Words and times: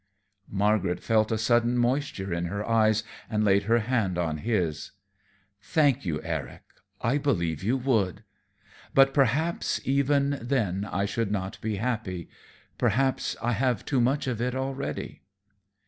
Margaret 0.49 0.99
felt 0.99 1.31
a 1.31 1.37
sudden 1.37 1.77
moisture 1.77 2.33
in 2.33 2.45
her 2.45 2.67
eyes, 2.67 3.03
and 3.29 3.43
laid 3.43 3.65
her 3.65 3.77
hand 3.77 4.17
on 4.17 4.39
his. 4.39 4.93
"Thank 5.61 6.05
you, 6.07 6.19
Eric; 6.23 6.63
I 7.01 7.19
believe 7.19 7.63
you 7.63 7.77
would. 7.77 8.23
But 8.95 9.13
perhaps 9.13 9.79
even 9.85 10.39
then 10.41 10.85
I 10.91 11.05
should 11.05 11.31
not 11.31 11.61
be 11.61 11.75
happy. 11.75 12.29
Perhaps 12.79 13.35
I 13.43 13.51
have 13.51 13.85
too 13.85 14.01
much 14.01 14.25
of 14.25 14.41
it 14.41 14.55
already." 14.55 15.21